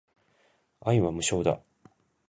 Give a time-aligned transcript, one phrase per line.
[0.79, 1.61] 愛は無償だ